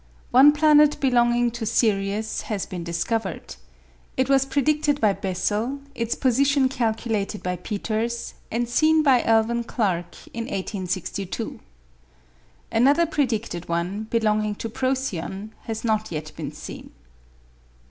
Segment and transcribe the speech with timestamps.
[0.31, 3.55] One planet belonging to Sirius has been discovered.
[4.17, 10.15] It was predicted by Bessel, its position calculated by Peters, and seen by Alvan Clark
[10.33, 11.59] in 1862.
[12.71, 16.89] Another predicted one, belonging to Procyon, has not yet been seen.